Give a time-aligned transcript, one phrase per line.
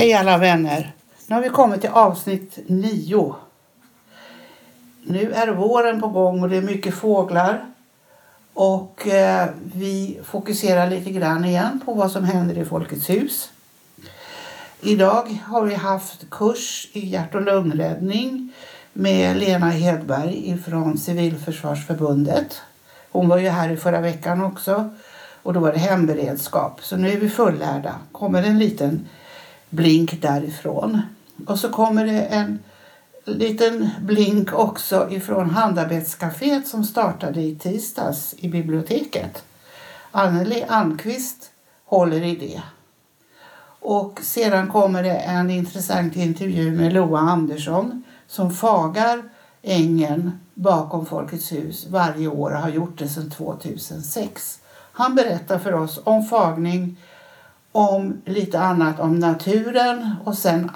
[0.00, 0.92] Hej alla vänner!
[1.26, 3.34] Nu har vi kommit till avsnitt nio.
[5.02, 7.66] Nu är våren på gång och det är mycket fåglar.
[8.54, 13.50] Och eh, vi fokuserar lite grann igen på vad som händer i Folkets hus.
[14.80, 18.52] Idag har vi haft kurs i hjärt och lungräddning
[18.92, 22.60] med Lena Hedberg från Civilförsvarsförbundet.
[23.10, 24.90] Hon var ju här i förra veckan också
[25.42, 26.78] och då var det hemberedskap.
[26.82, 27.94] Så nu är vi fullärda.
[28.12, 29.08] kommer en liten
[29.70, 31.02] blink därifrån.
[31.46, 32.58] Och så kommer det en
[33.24, 39.42] liten blink också ifrån Handarbetscaféet som startade i tisdags i biblioteket.
[40.10, 41.50] Anneli Almqvist
[41.84, 42.62] håller i det.
[43.80, 49.22] Och sedan kommer det en intressant intervju med Loa Andersson som fagar
[49.62, 54.58] ängen bakom Folkets hus varje år och har gjort det sedan 2006.
[54.92, 56.96] Han berättar för oss om fagning,
[57.72, 60.70] om lite annat om naturen och sen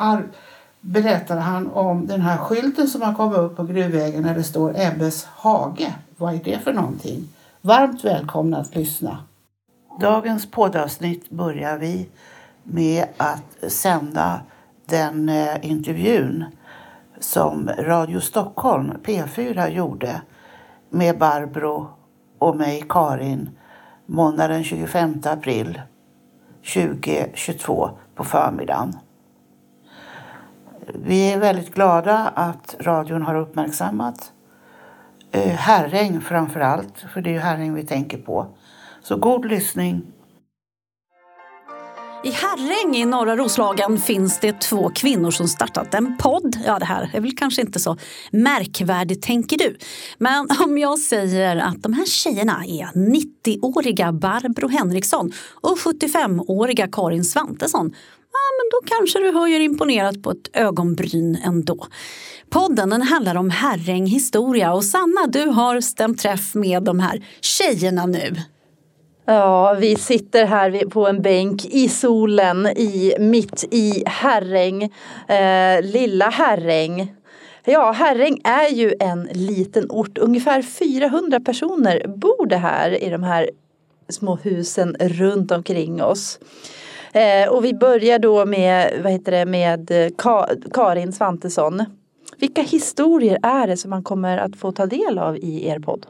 [0.81, 4.81] berättar han om den här skylten som har kommit upp på gruvvägen där det står
[4.81, 5.95] Ebbes hage.
[6.17, 7.29] Vad är det för någonting?
[7.61, 9.19] Varmt välkomna att lyssna.
[10.01, 12.09] Dagens poddavsnitt börjar vi
[12.63, 14.41] med att sända
[14.87, 16.45] den eh, intervjun
[17.21, 20.21] som Radio Stockholm, P4, gjorde
[20.91, 21.89] med Barbro
[22.39, 23.51] och mig, Karin,
[24.07, 25.81] måndagen 25 april
[26.65, 28.99] 2022 på förmiddagen.
[30.95, 34.33] Vi är väldigt glada att radion har uppmärksammat
[35.33, 38.47] eh, Herräng framför allt, för det är ju Herräng vi tänker på.
[39.03, 40.03] Så god lyssning
[42.25, 46.57] i Herräng i norra Roslagen finns det två kvinnor som startat en podd.
[46.67, 47.97] Ja, det här är väl kanske inte så
[48.31, 49.77] märkvärdigt tänker du.
[50.19, 57.25] Men om jag säger att de här tjejerna är 90-åriga Barbro Henriksson och 75-åriga Karin
[57.25, 57.95] Svantesson
[58.33, 61.87] ja, men då kanske du höjer imponerat på ett ögonbryn ändå.
[62.51, 67.25] Podden den handlar om Herräng historia och Sanna, du har stämt träff med de här
[67.41, 68.37] tjejerna nu.
[69.27, 74.83] Ja, vi sitter här på en bänk i solen i, mitt i Herräng,
[75.29, 77.15] eh, lilla Herräng.
[77.65, 80.19] Ja, Herräng är ju en liten ort.
[80.19, 83.51] Ungefär 400 personer bor det här i de här
[84.09, 86.39] små husen runt omkring oss.
[87.13, 91.85] Eh, och vi börjar då med, vad heter det, med eh, Ka Karin Svantesson.
[92.39, 96.07] Vilka historier är det som man kommer att få ta del av i er podd?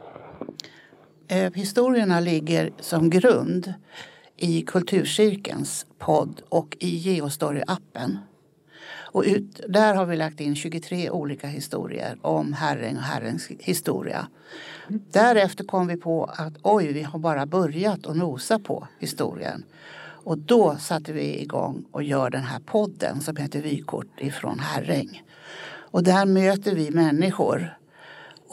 [1.28, 3.74] Eh, historierna ligger som grund
[4.36, 8.18] i Kulturcirkelns podd och i Geostory-appen.
[9.14, 14.28] Och ut, där har vi lagt in 23 olika historier om Herräng och Herrängs historia.
[14.88, 19.64] Därefter kom vi på att oj, vi har bara börjat att nosa på historien.
[20.24, 25.22] Och då satte vi igång och gör den här podden som heter Vykort ifrån Herräng.
[25.66, 27.76] Och där möter vi människor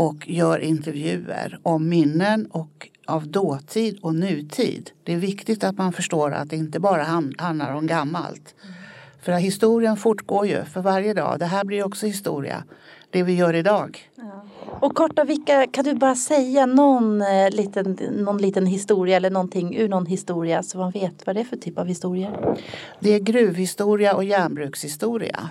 [0.02, 4.92] och gör intervjuer om minnen och av dåtid och nutid.
[5.04, 7.04] Det är viktigt att man förstår att det inte bara
[7.38, 8.56] handlar om gammalt.
[8.64, 8.74] Mm.
[9.22, 11.40] För historien fortgår ju för varje dag.
[11.40, 12.64] Det här blir också historia,
[13.10, 14.10] det vi gör idag.
[14.16, 14.46] Ja.
[14.80, 19.76] Och korta, vilka, kan du bara säga någon, eh, liten, någon liten historia eller någonting
[19.78, 22.56] ur någon historia så man vet vad det är för typ av historia?
[23.00, 25.50] Det är gruvhistoria och järnbrukshistoria.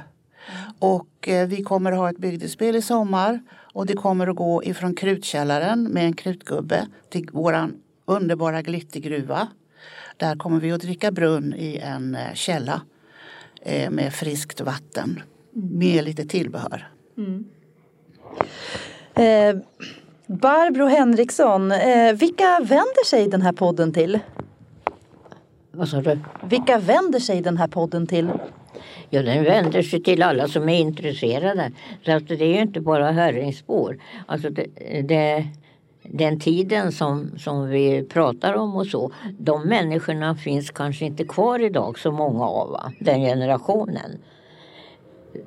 [0.79, 3.41] Och eh, vi kommer att ha ett bygdespel i sommar
[3.73, 7.75] och det kommer att gå ifrån krutkällaren med en krutgubbe till våran
[8.05, 9.49] underbara glittergruva.
[10.17, 12.83] Där kommer vi att dricka brunn i en eh, källa
[13.63, 16.89] eh, med friskt vatten med lite tillbehör.
[17.17, 17.45] Mm.
[19.15, 19.63] Eh,
[20.27, 24.19] Barbro Henriksson, eh, vilka vänder sig den här podden till?
[25.73, 26.19] Vad sa du?
[26.43, 28.31] Vilka vänder sig den här podden till?
[29.11, 31.73] Ja, den vänder sig till alla som är intresserade.
[32.05, 33.99] Så att det är ju inte bara Hörringsbor.
[34.27, 34.67] Alltså det,
[35.03, 35.47] det,
[36.03, 41.59] den tiden som, som vi pratar om och så, de människorna finns kanske inte kvar
[41.65, 42.93] idag, så många av va?
[43.01, 44.19] den generationen.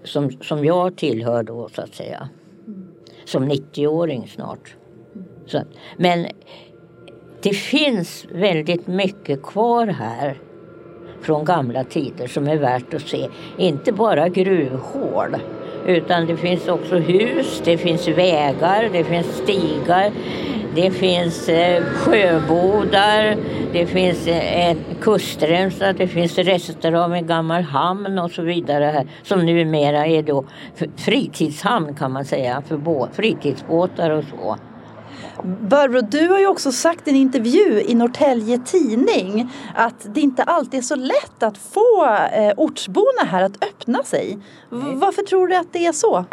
[0.03, 2.29] Som, som jag tillhör då, så att säga.
[3.25, 4.75] Som 90-åring snart.
[5.45, 5.61] Så,
[5.97, 6.25] men
[7.41, 10.37] det finns väldigt mycket kvar här
[11.23, 13.27] från gamla tider som är värt att se.
[13.57, 15.35] Inte bara gruvhål
[15.85, 20.11] utan det finns också hus, det finns vägar, det finns stigar,
[20.75, 23.35] det finns eh, sjöbodar,
[23.73, 28.85] det finns eh, en kustremsa, det finns rester av en gammal hamn och så vidare
[28.85, 30.45] här, som numera är då
[30.95, 34.57] fritidshamn kan man säga för fritidsbåtar och så.
[35.43, 40.43] Barbro, du har ju också sagt i en intervju i Norrtälje Tidning att det inte
[40.43, 44.37] alltid är så lätt att få eh, ortsborna här att öppna sig.
[44.69, 46.25] V- varför tror du att det är så?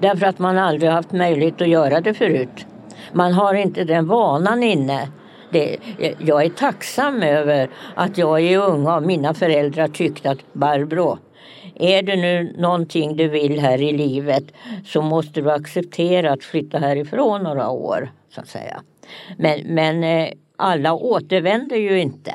[0.00, 2.66] Därför att man aldrig haft möjlighet att göra det förut.
[3.12, 5.08] Man har inte den vanan inne.
[5.50, 5.76] Det,
[6.18, 11.18] jag är tacksam över att jag i unga och mina föräldrar tyckte att Barbro,
[11.74, 14.44] är det nu någonting du vill här i livet
[14.86, 18.10] så måste du acceptera att flytta härifrån några år.
[18.30, 18.82] Så att säga.
[19.36, 22.34] Men, men eh, alla återvänder ju inte.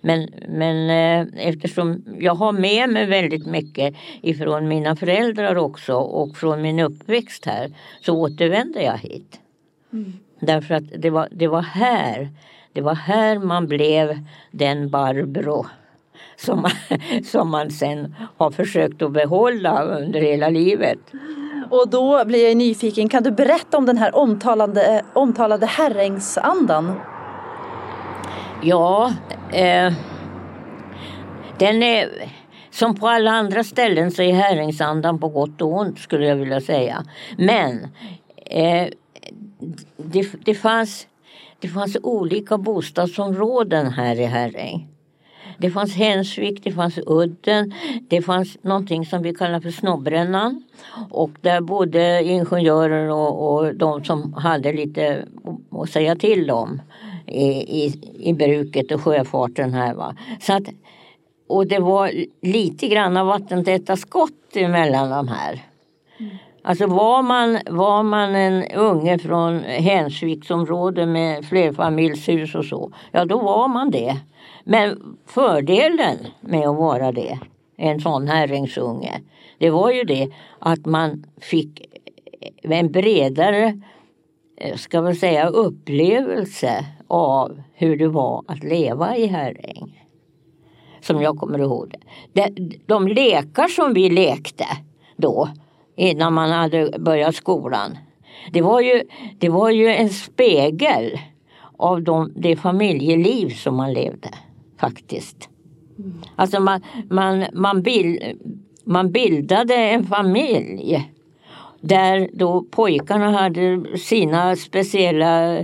[0.00, 6.36] Men, men eh, eftersom jag har med mig väldigt mycket ifrån mina föräldrar också och
[6.36, 9.40] från min uppväxt här så återvänder jag hit.
[10.40, 12.30] Därför att det var, det var här
[12.72, 14.18] det var här man blev
[14.50, 15.66] den Barbro
[16.36, 16.68] som,
[17.24, 20.98] som man sen har försökt att behålla under hela livet.
[21.72, 27.00] Och då blir jag nyfiken, kan du berätta om den här omtalade, omtalade Herrängsandan?
[28.62, 29.12] Ja,
[29.52, 29.92] eh,
[31.58, 32.08] den är
[32.70, 36.60] som på alla andra ställen så är Herrängsandan på gott och ont skulle jag vilja
[36.60, 37.04] säga.
[37.38, 37.82] Men
[38.36, 38.88] eh,
[39.96, 41.06] det, det, fanns,
[41.60, 44.91] det fanns olika bostadsområden här i Herräng.
[45.58, 47.74] Det fanns Hensvik, det fanns Udden,
[48.08, 50.64] det fanns någonting som vi kallar för Snobbrännan.
[51.10, 55.24] Och där bodde ingenjörer och, och de som hade lite
[55.70, 56.82] att säga till om
[57.26, 57.48] i,
[57.84, 59.94] i, i bruket och sjöfarten här.
[59.94, 60.16] Va?
[60.40, 60.64] Så att,
[61.48, 62.10] och det var
[62.42, 65.71] lite grann av vattentäta skott emellan de här.
[66.64, 73.38] Alltså var man, var man en unge från Hensviksområde med flerfamiljshus och så, ja då
[73.38, 74.16] var man det.
[74.64, 77.38] Men fördelen med att vara det,
[77.76, 79.20] en sån herringsunge,
[79.58, 80.28] det var ju det
[80.58, 81.88] att man fick
[82.62, 83.80] en bredare,
[84.76, 90.06] ska man säga, upplevelse av hur det var att leva i Herräng.
[91.00, 91.94] Som jag kommer ihåg
[92.32, 92.48] det.
[92.56, 94.66] De, de lekar som vi lekte
[95.16, 95.48] då,
[95.96, 97.98] innan man hade börjat skolan.
[98.52, 99.02] Det var ju,
[99.38, 101.18] det var ju en spegel
[101.76, 104.28] av de, det familjeliv som man levde
[104.80, 105.48] faktiskt.
[106.36, 106.80] Alltså man,
[107.10, 108.22] man, man, bild,
[108.84, 111.08] man bildade en familj
[111.80, 115.62] där då pojkarna hade sina speciella,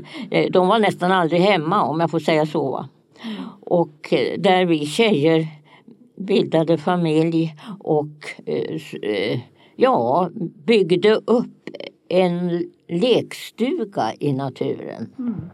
[0.50, 2.86] de var nästan aldrig hemma om jag får säga så.
[3.60, 5.46] Och där vi tjejer
[6.16, 8.06] bildade familj och
[9.78, 10.30] ja,
[10.66, 11.70] byggde upp
[12.08, 15.12] en lekstuga i naturen.
[15.18, 15.50] Mm.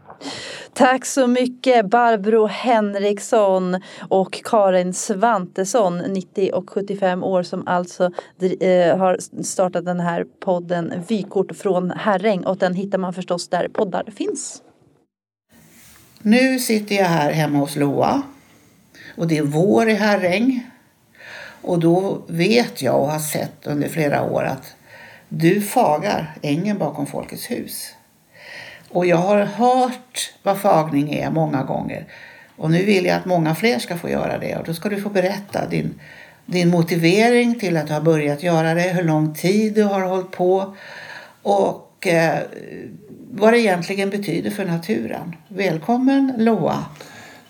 [0.73, 8.03] Tack så mycket Barbro Henriksson och Karin Svantesson, 90 och 75 år som alltså
[8.59, 13.67] eh, har startat den här podden Vykort från Herräng och den hittar man förstås där
[13.67, 14.61] poddar finns.
[16.21, 18.21] Nu sitter jag här hemma hos Loa
[19.17, 20.71] och det är vår i Herräng.
[21.65, 24.75] Och då vet jag och har sett under flera år att
[25.29, 27.93] du fagar ängen bakom Folkets hus.
[28.89, 32.05] Och jag har hört vad fagning är många gånger.
[32.57, 34.55] Och nu vill jag att många fler ska få göra det.
[34.55, 35.99] Och då ska du få berätta din,
[36.45, 38.81] din motivering till att du har börjat göra det.
[38.81, 40.75] Hur lång tid du har hållit på.
[41.41, 42.39] Och eh,
[43.31, 45.35] vad det egentligen betyder för naturen.
[45.47, 46.85] Välkommen Loa.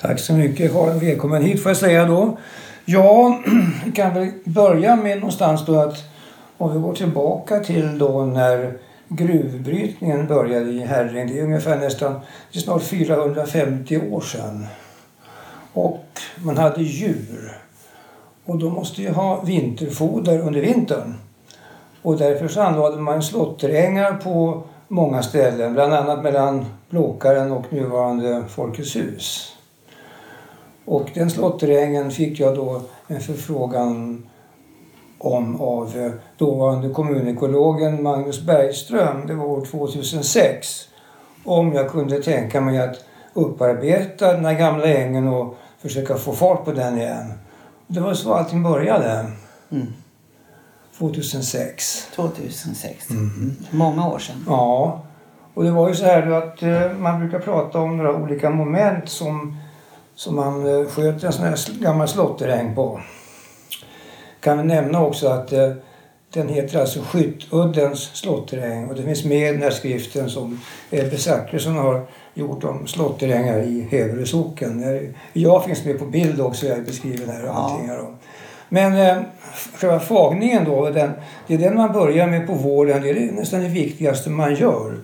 [0.01, 0.99] Tack så mycket Karin.
[0.99, 2.37] Välkommen hit får jag säga då.
[2.85, 3.39] Ja,
[3.85, 5.97] vi kan väl börja med någonstans då att
[6.57, 11.27] om vi går tillbaka till då när gruvbrytningen började i Herräng.
[11.27, 12.13] Det är ungefär nästan,
[12.51, 14.67] det är snart 450 år sedan.
[15.73, 16.05] Och
[16.37, 17.57] man hade djur.
[18.45, 21.13] Och de måste ju ha vinterfoder under vintern.
[22.01, 28.43] Och därför så anlade man slåtterängar på många ställen, bland annat mellan Blåkaren och nuvarande
[28.49, 29.54] Folkets hus.
[30.85, 34.23] Och den slåtterängen fick jag då en förfrågan
[35.17, 40.87] om av dåvarande kommunekologen Magnus Bergström, det var år 2006,
[41.43, 42.95] om jag kunde tänka mig att
[43.33, 47.33] upparbeta den här gamla ängen och försöka få fart på den igen.
[47.87, 49.31] Det var så allting började.
[49.71, 49.87] Mm.
[50.97, 52.07] 2006.
[52.15, 53.09] 2006.
[53.09, 53.55] Mm.
[53.71, 54.45] Många år sedan.
[54.47, 55.01] Ja.
[55.53, 59.09] Och det var ju så här att eh, man brukar prata om några olika moment
[59.09, 59.57] som,
[60.15, 63.01] som man eh, sköter en sån här gammal slåtteräng på
[64.45, 65.71] kan vi nämna också att eh,
[66.33, 71.17] den heter alltså Skyttuddens slåtteräng och det finns med i den här skriften som Ebbe
[71.17, 75.13] Zachrisson har gjort om slåtterängar i Heverö socken.
[75.33, 77.43] Jag finns med på bild också, jag är beskriven här.
[77.43, 77.79] Och ja.
[78.69, 79.23] Men eh,
[79.73, 81.11] själva fagningen då, den,
[81.47, 83.01] det är den man börjar med på våren.
[83.01, 84.97] Det är nästan det viktigaste man gör.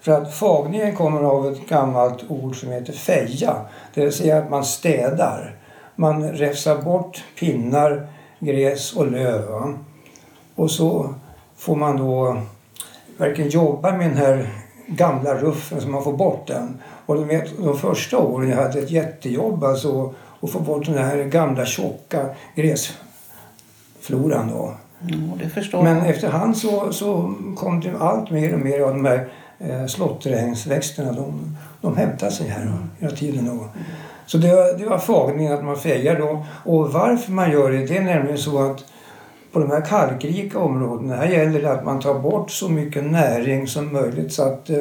[0.00, 3.56] För att fagningen kommer av ett gammalt ord som heter feja.
[3.94, 5.56] Det vill säga att man städar.
[5.96, 8.06] Man räfsar bort pinnar,
[8.38, 9.74] gräs och löv.
[10.54, 11.14] Och så
[11.56, 12.40] får man då
[13.16, 14.48] verkligen jobba med den här
[14.86, 16.82] gamla ruffen så man får bort den.
[17.06, 20.98] Och de, vet, de första åren jag hade ett jättejobb alltså att få bort den
[20.98, 24.74] här gamla tjocka gräsfloran då.
[25.02, 25.30] Mm,
[25.72, 26.08] Men jag.
[26.08, 29.28] efterhand så, så kom det allt mer och mer av de här
[29.58, 31.12] eh, slåtterängsväxterna.
[31.12, 33.46] De, de hämtar sig här då, hela tiden.
[33.46, 33.68] Då.
[34.26, 36.46] Så det, det var fagningen att man fejar då.
[36.64, 38.84] Och varför man gör det, det är nämligen så att
[39.52, 43.66] på de här kalkrika områdena här gäller det att man tar bort så mycket näring
[43.66, 44.78] som möjligt så att eh,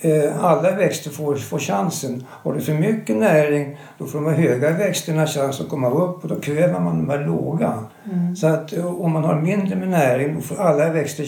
[0.00, 2.26] eh, alla växter får, får chansen.
[2.28, 6.22] Har du för mycket näring då får de här höga växterna chans att komma upp
[6.22, 7.84] och då kväver man de här låga.
[8.36, 11.20] Så att eh, om man har mindre med näring då får alla växter